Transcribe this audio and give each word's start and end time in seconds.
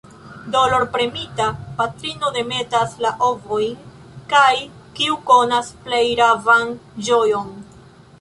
Dolorpremita, 0.53 1.49
patrino 1.81 2.31
demetas 2.37 2.95
la 3.05 3.11
ovojn, 3.27 3.75
kaj, 4.31 4.49
kiu 5.01 5.19
konas 5.29 5.69
plej 5.85 6.01
ravan 6.21 6.73
ĝojon? 7.11 7.53